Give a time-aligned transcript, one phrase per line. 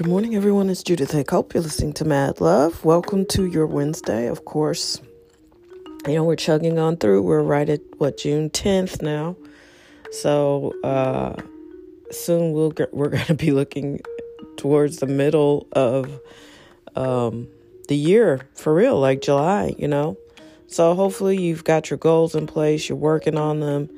[0.00, 0.70] Good morning, everyone.
[0.70, 1.22] It's Judith A.
[1.22, 1.52] Cope.
[1.52, 2.86] You're listening to Mad Love.
[2.86, 4.28] Welcome to your Wednesday.
[4.28, 4.98] Of course,
[6.06, 7.20] you know, we're chugging on through.
[7.20, 9.36] We're right at, what, June 10th now.
[10.10, 11.36] So, uh,
[12.10, 14.00] soon we'll get, we're going to be looking
[14.56, 16.18] towards the middle of
[16.96, 17.46] um,
[17.88, 20.16] the year for real, like July, you know.
[20.66, 23.90] So hopefully you've got your goals in place, you're working on them.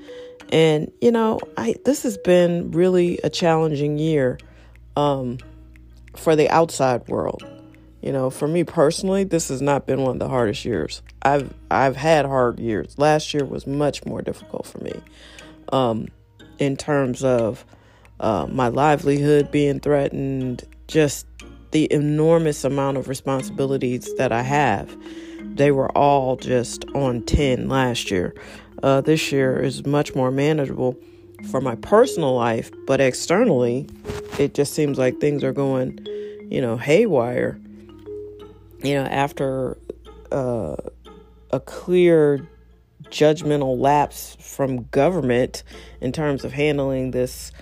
[0.50, 4.40] And, you know, I this has been really a challenging year.
[4.96, 5.38] Um,
[6.16, 7.44] for the outside world.
[8.00, 11.02] You know, for me personally, this has not been one of the hardest years.
[11.22, 12.98] I've I've had hard years.
[12.98, 15.00] Last year was much more difficult for me,
[15.72, 16.08] um,
[16.58, 17.64] in terms of
[18.18, 21.26] uh, my livelihood being threatened, just
[21.70, 24.94] the enormous amount of responsibilities that I have.
[25.54, 28.34] They were all just on ten last year.
[28.82, 30.96] Uh, this year is much more manageable
[31.50, 33.88] for my personal life, but externally,
[34.38, 35.98] it just seems like things are going,
[36.50, 37.60] you know, haywire.
[38.82, 39.78] You know, after
[40.32, 40.76] uh,
[41.50, 42.48] a clear
[43.04, 45.62] judgmental lapse from government
[46.00, 47.52] in terms of handling this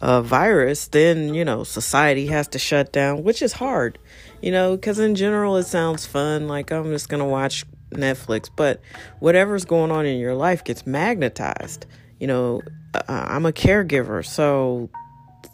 [0.00, 3.98] uh, virus, then, you know, society has to shut down, which is hard,
[4.40, 6.48] you know, because in general it sounds fun.
[6.48, 8.80] Like, I'm just going to watch Netflix, but
[9.18, 11.84] whatever's going on in your life gets magnetized.
[12.18, 12.62] You know,
[13.08, 14.88] I'm a caregiver, so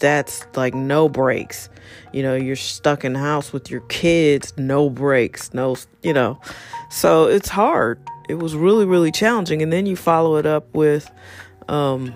[0.00, 1.68] that's like no breaks.
[2.12, 6.40] You know, you're stuck in the house with your kids, no breaks, no, you know.
[6.90, 8.00] So it's hard.
[8.28, 9.62] It was really, really challenging.
[9.62, 11.10] And then you follow it up with
[11.68, 12.14] um,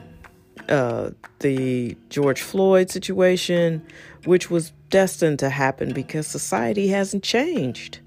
[0.68, 3.84] uh, the George Floyd situation,
[4.24, 8.00] which was destined to happen because society hasn't changed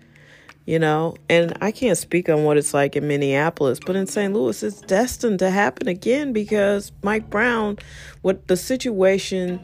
[0.66, 1.16] you know?
[1.30, 4.82] And i can't speak on what it's like in minneapolis but in st louis it's
[4.82, 7.78] destined to happen again because mike brown
[8.22, 9.60] what the situation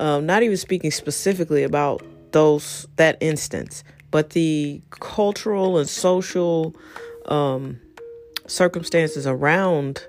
[0.00, 6.74] um, not even speaking specifically about those that instance but the cultural and social
[7.26, 7.78] um,
[8.46, 10.06] circumstances around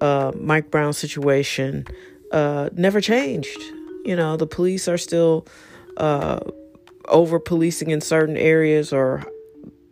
[0.00, 1.86] uh, mike brown's situation
[2.32, 3.60] uh, never changed.
[4.04, 5.46] You know the police are still
[5.96, 6.40] uh,
[7.10, 9.24] over policing in certain areas or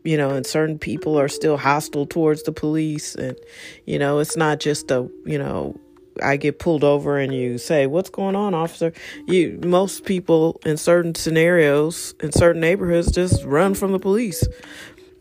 [0.05, 3.37] you know and certain people are still hostile towards the police and
[3.85, 5.79] you know it's not just a you know
[6.23, 8.93] I get pulled over and you say, "What's going on, officer?"
[9.27, 14.47] You most people in certain scenarios in certain neighborhoods just run from the police,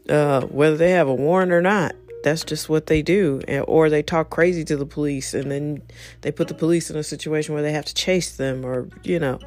[0.10, 1.96] uh, whether they have a warrant or not.
[2.24, 5.82] That's just what they do, and, or they talk crazy to the police, and then
[6.22, 9.20] they put the police in a situation where they have to chase them, or you
[9.20, 9.40] know,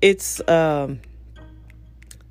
[0.00, 1.00] it's um,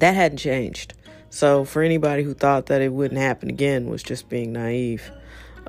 [0.02, 0.94] that hadn't changed.
[1.30, 5.10] So for anybody who thought that it wouldn't happen again was just being naive.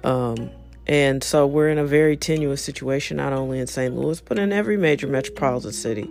[0.03, 0.51] Um,
[0.87, 3.95] and so we're in a very tenuous situation, not only in St.
[3.95, 6.11] Louis, but in every major metropolitan city.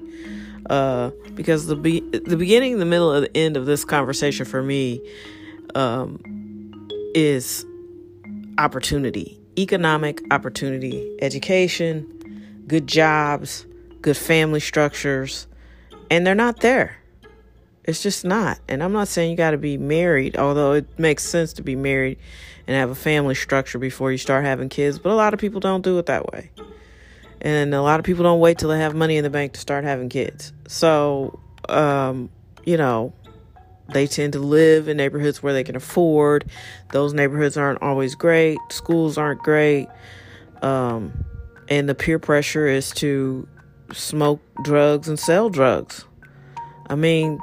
[0.69, 4.61] Uh, because the be- the beginning, the middle, and the end of this conversation for
[4.61, 5.01] me
[5.75, 6.21] um,
[7.13, 7.65] is
[8.57, 13.65] opportunity, economic opportunity, education, good jobs,
[14.01, 15.47] good family structures,
[16.09, 17.00] and they're not there.
[17.83, 18.59] It's just not.
[18.67, 21.75] And I'm not saying you got to be married, although it makes sense to be
[21.75, 22.19] married
[22.67, 25.59] and have a family structure before you start having kids, but a lot of people
[25.59, 26.51] don't do it that way.
[27.41, 29.59] And a lot of people don't wait till they have money in the bank to
[29.59, 30.53] start having kids.
[30.67, 31.39] So,
[31.69, 32.29] um,
[32.65, 33.13] you know,
[33.91, 36.45] they tend to live in neighborhoods where they can afford.
[36.91, 39.87] Those neighborhoods aren't always great, schools aren't great.
[40.61, 41.25] Um,
[41.67, 43.47] and the peer pressure is to
[43.91, 46.05] smoke drugs and sell drugs.
[46.87, 47.39] I mean,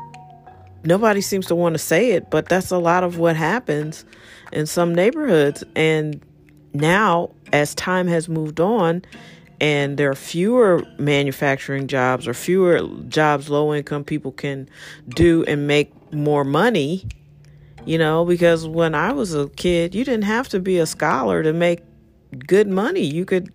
[0.84, 4.04] nobody seems to want to say it, but that's a lot of what happens
[4.52, 5.64] in some neighborhoods.
[5.74, 6.20] And
[6.72, 9.02] now, as time has moved on,
[9.60, 14.68] and there are fewer manufacturing jobs or fewer jobs low income people can
[15.08, 17.06] do and make more money,
[17.84, 21.42] you know, because when I was a kid, you didn't have to be a scholar
[21.42, 21.80] to make
[22.46, 23.04] good money.
[23.04, 23.54] You could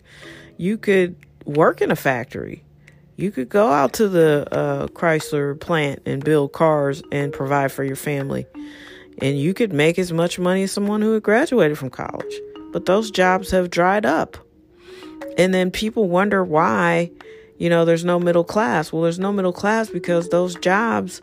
[0.58, 1.16] you could
[1.46, 2.64] work in a factory
[3.16, 7.84] you could go out to the uh, Chrysler plant and build cars and provide for
[7.84, 8.46] your family.
[9.20, 12.34] And you could make as much money as someone who had graduated from college.
[12.72, 14.38] But those jobs have dried up.
[15.38, 17.12] And then people wonder why,
[17.58, 18.92] you know, there's no middle class.
[18.92, 21.22] Well, there's no middle class because those jobs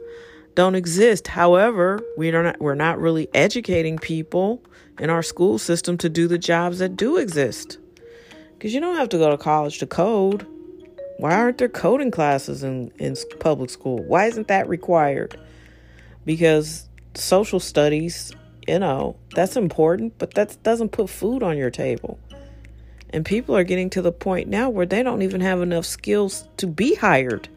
[0.55, 1.27] don't exist.
[1.27, 4.63] However, we are not, we're not really educating people
[5.01, 7.79] in our school system to do the jobs that do exist.
[8.53, 10.47] Because you don't have to go to college to code.
[11.21, 14.03] Why aren't there coding classes in, in public school?
[14.03, 15.39] Why isn't that required?
[16.25, 18.33] Because social studies,
[18.67, 22.19] you know, that's important, but that doesn't put food on your table.
[23.11, 26.49] And people are getting to the point now where they don't even have enough skills
[26.57, 27.49] to be hired.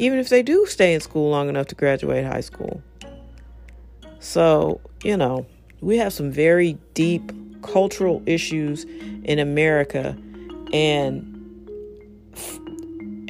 [0.00, 2.82] even if they do stay in school long enough to graduate high school.
[4.18, 5.46] So, you know,
[5.82, 8.84] we have some very deep cultural issues
[9.24, 10.16] in America,
[10.72, 11.29] and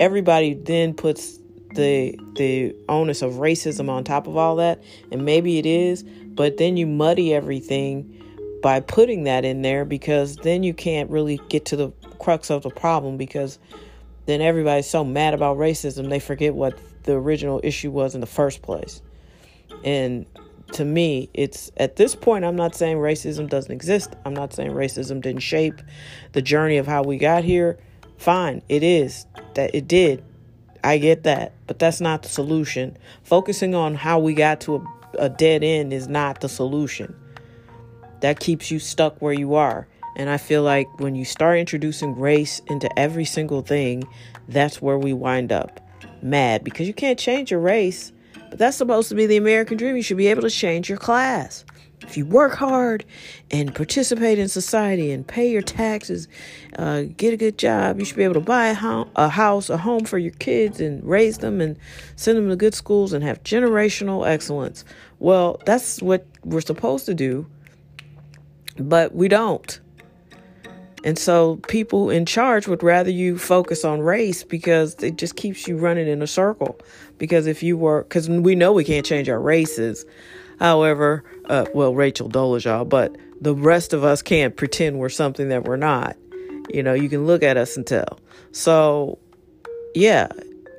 [0.00, 1.38] everybody then puts
[1.74, 4.82] the the onus of racism on top of all that,
[5.12, 8.16] and maybe it is, but then you muddy everything
[8.62, 12.62] by putting that in there because then you can't really get to the crux of
[12.62, 13.58] the problem because
[14.26, 18.26] then everybody's so mad about racism they forget what the original issue was in the
[18.26, 19.00] first place.
[19.84, 20.26] And
[20.72, 24.14] to me, it's at this point, I'm not saying racism doesn't exist.
[24.24, 25.80] I'm not saying racism didn't shape
[26.32, 27.78] the journey of how we got here.
[28.20, 29.24] Fine, it is
[29.54, 30.22] that it did.
[30.84, 32.98] I get that, but that's not the solution.
[33.22, 34.86] Focusing on how we got to a,
[35.20, 37.14] a dead end is not the solution.
[38.20, 39.88] That keeps you stuck where you are.
[40.16, 44.04] And I feel like when you start introducing race into every single thing,
[44.48, 45.80] that's where we wind up
[46.20, 48.12] mad because you can't change your race.
[48.50, 49.96] But that's supposed to be the American dream.
[49.96, 51.64] You should be able to change your class.
[52.02, 53.04] If you work hard
[53.50, 56.28] and participate in society and pay your taxes,
[56.78, 59.76] uh, get a good job, you should be able to buy a, a house, a
[59.76, 61.76] home for your kids, and raise them and
[62.16, 64.84] send them to good schools and have generational excellence.
[65.18, 67.46] Well, that's what we're supposed to do,
[68.78, 69.78] but we don't.
[71.02, 75.66] And so people in charge would rather you focus on race because it just keeps
[75.66, 76.78] you running in a circle.
[77.18, 80.04] Because if you were, because we know we can't change our races.
[80.60, 85.64] However, uh, well, Rachel Dolezal, but the rest of us can't pretend we're something that
[85.64, 86.16] we're not.
[86.68, 88.20] You know, you can look at us and tell.
[88.52, 89.18] So,
[89.94, 90.28] yeah,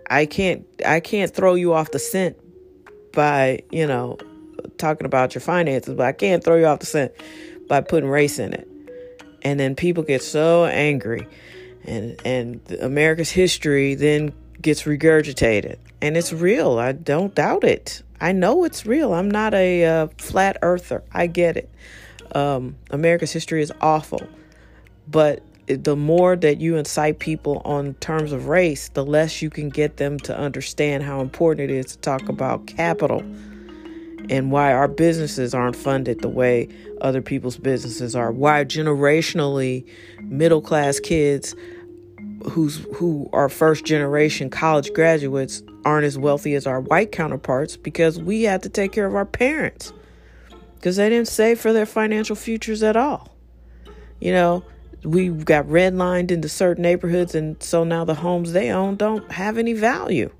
[0.09, 2.37] I can't, I can't throw you off the scent
[3.11, 4.17] by, you know,
[4.77, 7.11] talking about your finances, but I can't throw you off the scent
[7.67, 8.71] by putting race in it
[9.41, 11.27] and then people get so angry
[11.83, 15.77] and and America's history then gets regurgitated.
[16.01, 16.79] And it's real.
[16.79, 18.03] I don't doubt it.
[18.19, 19.13] I know it's real.
[19.13, 21.03] I'm not a uh, flat earther.
[21.11, 21.69] I get it.
[22.35, 24.21] Um, America's history is awful.
[25.07, 29.69] But the more that you incite people on terms of race the less you can
[29.69, 33.19] get them to understand how important it is to talk about capital
[34.29, 36.67] and why our businesses aren't funded the way
[37.01, 38.31] other people's businesses are.
[38.31, 39.85] Why generationally
[40.21, 41.55] middle class kids
[42.49, 48.19] who's who are first generation college graduates aren't as wealthy as our white counterparts because
[48.19, 49.93] we had to take care of our parents
[50.75, 53.35] because they didn't save for their financial futures at all.
[54.19, 54.63] You know,
[55.03, 59.57] we got redlined into certain neighborhoods and so now the homes they own don't have
[59.57, 60.31] any value.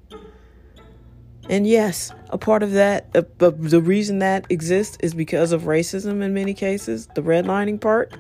[1.50, 6.22] And yes, a part of that, uh, the reason that exists is because of racism
[6.22, 8.14] in many cases, the redlining part.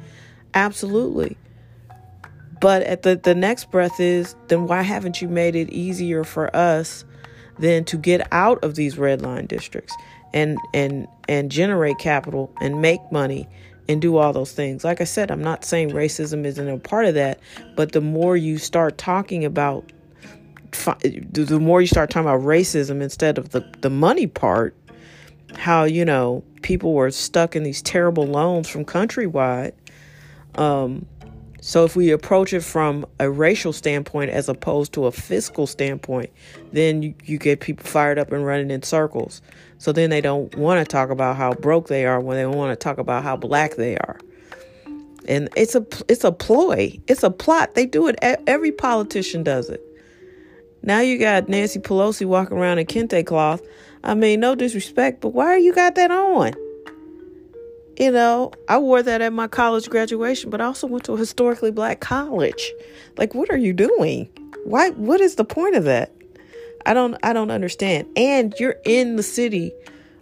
[0.54, 1.38] Absolutely.
[2.62, 6.56] But at the, the next breath is then why haven't you made it easier for
[6.56, 7.04] us
[7.60, 9.94] then to get out of these red line districts
[10.34, 13.48] and and and generate capital and make money
[13.90, 14.84] and do all those things.
[14.84, 17.40] Like I said, I'm not saying racism isn't a part of that,
[17.75, 19.92] but the more you start talking about
[20.72, 24.74] the more you start talking about racism instead of the, the money part,
[25.56, 29.74] how, you know, people were stuck in these terrible loans from Countrywide.
[30.56, 31.06] Um,
[31.63, 36.32] so if we approach it from a racial standpoint as opposed to a fiscal standpoint,
[36.74, 39.44] then you, you get people fired up and running in circles.
[39.77, 42.72] So then they don't want to talk about how broke they are when they want
[42.72, 44.20] to talk about how black they are.
[45.27, 47.00] And it's a it's a ploy.
[47.08, 47.75] It's a plot.
[47.75, 48.15] They do it.
[48.22, 49.82] Every politician does it.
[50.82, 53.62] Now you got Nancy Pelosi walking around in kente cloth.
[54.03, 56.53] I mean, no disrespect, but why are you got that on?
[57.98, 61.17] You know, I wore that at my college graduation, but I also went to a
[61.17, 62.71] historically black college.
[63.17, 64.29] Like, what are you doing?
[64.65, 64.91] Why?
[64.91, 66.12] What is the point of that?
[66.86, 67.15] I don't.
[67.24, 68.07] I don't understand.
[68.15, 69.71] And you're in the city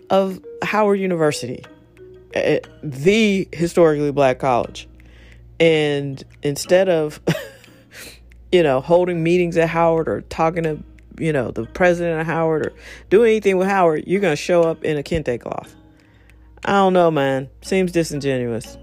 [0.10, 1.64] of Howard University,
[2.34, 4.90] eh, the historically black college,
[5.60, 7.22] and instead of
[8.52, 10.84] you know, holding meetings at Howard or talking to,
[11.18, 12.74] you know, the president of Howard or
[13.10, 15.76] doing anything with Howard, you're going to show up in a kente cloth.
[16.66, 17.50] I don't know, man.
[17.62, 18.78] Seems disingenuous.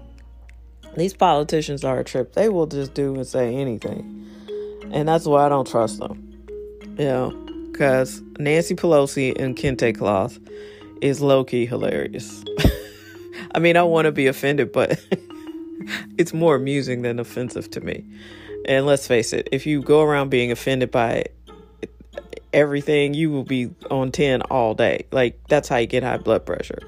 [0.95, 2.33] These politicians are a trip.
[2.33, 4.25] They will just do and say anything.
[4.91, 6.23] And that's why I don't trust them.
[6.97, 10.39] You know, because Nancy Pelosi in kente cloth
[11.01, 12.43] is low key hilarious.
[13.53, 14.99] I mean, I want to be offended, but
[16.17, 18.03] it's more amusing than offensive to me.
[18.65, 21.25] And let's face it, if you go around being offended by
[22.51, 25.05] everything, you will be on 10 all day.
[25.11, 26.79] Like, that's how you get high blood pressure.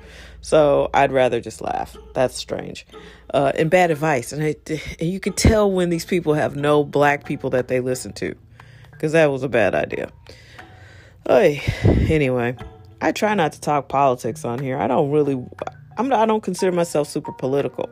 [0.42, 1.98] So I'd rather just laugh.
[2.14, 2.86] That's strange.
[3.34, 4.32] Uh, and bad advice.
[4.32, 8.14] And, and you can tell when these people have no black people that they listen
[8.14, 8.36] to,
[8.92, 10.12] because that was a bad idea.
[11.28, 11.62] Hey,
[12.10, 12.56] anyway,
[13.02, 14.78] I try not to talk politics on here.
[14.78, 15.46] I don't really,
[15.98, 17.90] I'm I don't consider myself super political.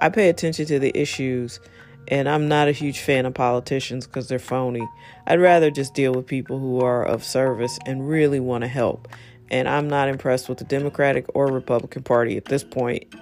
[0.00, 1.60] I pay attention to the issues,
[2.08, 4.86] and I'm not a huge fan of politicians because they're phony.
[5.26, 9.08] I'd rather just deal with people who are of service and really want to help.
[9.50, 13.14] And I'm not impressed with the Democratic or Republican Party at this point.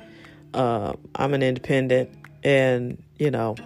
[0.55, 2.11] Uh, I'm an independent,
[2.45, 3.57] and you know,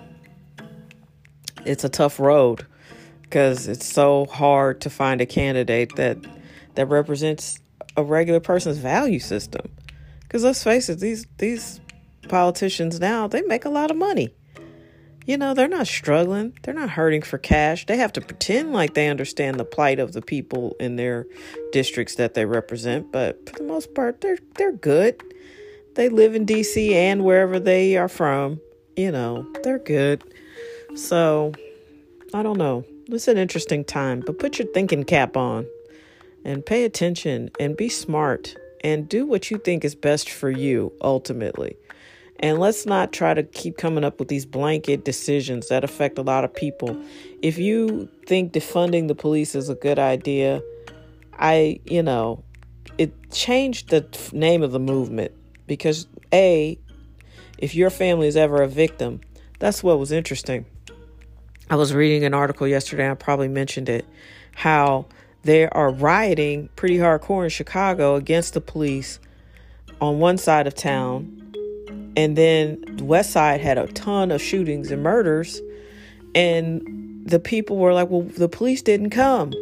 [1.65, 2.67] it's a tough road
[3.23, 6.19] because it's so hard to find a candidate that
[6.77, 7.59] that represents
[7.97, 9.69] a regular person's value system.
[10.21, 11.81] Because let's face it, these these
[12.29, 14.35] politicians now they make a lot of money.
[15.27, 16.57] You know, they're not struggling.
[16.63, 17.85] They're not hurting for cash.
[17.87, 21.27] They have to pretend like they understand the plight of the people in their
[21.73, 25.21] districts that they represent, but for the most part, they're they're good.
[25.97, 28.61] They live in DC and wherever they are from,
[28.97, 30.23] you know, they're good.
[30.95, 31.53] So,
[32.33, 32.85] I don't know.
[33.09, 35.67] It's an interesting time, but put your thinking cap on
[36.45, 38.55] and pay attention and be smart
[38.85, 41.77] and do what you think is best for you ultimately.
[42.41, 46.23] And let's not try to keep coming up with these blanket decisions that affect a
[46.23, 46.97] lot of people.
[47.43, 50.63] If you think defunding the police is a good idea,
[51.33, 52.45] I, you know,
[52.99, 55.33] it changed the name of the movement
[55.67, 56.79] because A,
[57.59, 59.21] if your family is ever a victim,
[59.59, 60.67] that's what was interesting.
[61.71, 64.07] I was reading an article yesterday, I probably mentioned it,
[64.55, 65.07] how
[65.43, 69.19] they are rioting pretty hardcore in Chicago against the police
[70.01, 71.46] on one side of town
[72.17, 75.61] and then West Side had a ton of shootings and murders.
[76.35, 79.53] And the people were like, well, the police didn't come.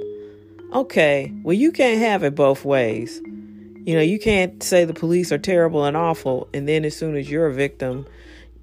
[0.72, 3.20] Okay, well, you can't have it both ways.
[3.24, 7.16] You know, you can't say the police are terrible and awful, and then as soon
[7.16, 8.06] as you're a victim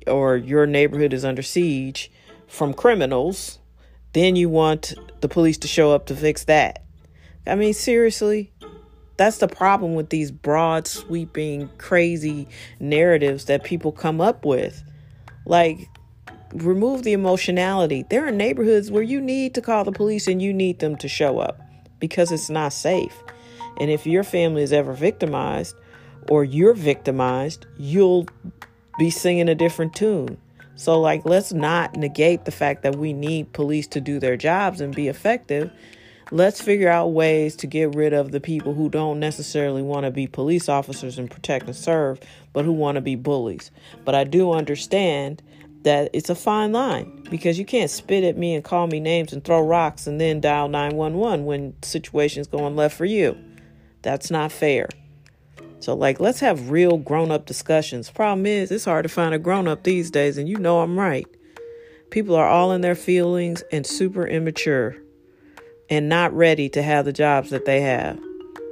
[0.07, 2.11] or your neighborhood is under siege
[2.47, 3.59] from criminals,
[4.13, 6.83] then you want the police to show up to fix that.
[7.45, 8.51] I mean, seriously?
[9.21, 12.47] That's the problem with these broad, sweeping, crazy
[12.79, 14.83] narratives that people come up with.
[15.45, 15.87] Like,
[16.55, 18.03] remove the emotionality.
[18.09, 21.07] There are neighborhoods where you need to call the police and you need them to
[21.07, 21.61] show up
[21.99, 23.13] because it's not safe.
[23.79, 25.75] And if your family is ever victimized
[26.27, 28.25] or you're victimized, you'll
[28.97, 30.39] be singing a different tune.
[30.73, 34.81] So, like, let's not negate the fact that we need police to do their jobs
[34.81, 35.71] and be effective
[36.31, 40.11] let's figure out ways to get rid of the people who don't necessarily want to
[40.11, 42.19] be police officers and protect and serve,
[42.53, 43.69] but who want to be bullies.
[44.05, 45.43] But I do understand
[45.83, 49.33] that it's a fine line because you can't spit at me and call me names
[49.33, 53.37] and throw rocks and then dial 911 when situation's going left for you.
[54.01, 54.87] That's not fair.
[55.79, 58.11] So, like, let's have real grown up discussions.
[58.11, 60.97] Problem is, it's hard to find a grown up these days, and you know I'm
[60.97, 61.25] right.
[62.11, 64.97] People are all in their feelings and super immature
[65.91, 68.19] and not ready to have the jobs that they have.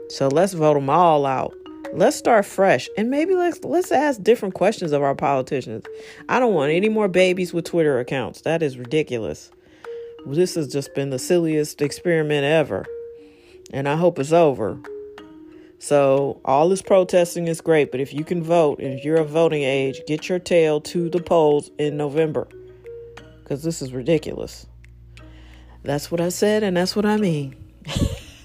[0.09, 1.53] So let's vote them all out.
[1.93, 5.85] Let's start fresh and maybe let's let's ask different questions of our politicians.
[6.29, 8.41] I don't want any more babies with Twitter accounts.
[8.41, 9.51] That is ridiculous.
[10.25, 12.85] This has just been the silliest experiment ever.
[13.71, 14.79] And I hope it's over.
[15.81, 19.29] So, all this protesting is great, but if you can vote and if you're of
[19.29, 22.47] voting age, get your tail to the polls in November.
[23.41, 24.65] Because this is ridiculous.
[25.83, 27.55] That's what I said, and that's what I mean.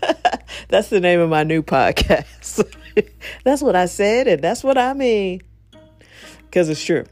[0.68, 2.64] that's the name of my new podcast.
[3.44, 5.42] that's what I said, and that's what I mean.
[6.44, 7.04] Because it's true.